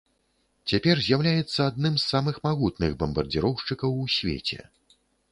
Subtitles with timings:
[0.71, 4.59] Цяпер з'яўляецца адным з самых магутных бамбардзіроўшчыкаў у свеце.